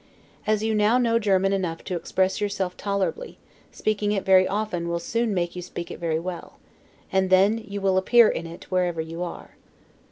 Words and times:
As 0.47 0.63
you 0.63 0.73
now 0.73 0.97
know 0.97 1.19
German 1.19 1.53
enough 1.53 1.83
to 1.83 1.95
express 1.95 2.41
yourself 2.41 2.75
tolerably, 2.75 3.37
speaking 3.71 4.11
it 4.11 4.25
very 4.25 4.47
often 4.47 4.89
will 4.89 4.97
soon 4.97 5.31
make 5.31 5.55
you 5.55 5.61
speak 5.61 5.91
it 5.91 5.99
very 5.99 6.17
well: 6.17 6.57
and 7.11 7.29
then 7.29 7.59
you 7.59 7.81
will 7.81 7.99
appear 7.99 8.27
in 8.27 8.47
it 8.47 8.71
whatever 8.71 8.99
you 9.01 9.21
are. 9.21 9.51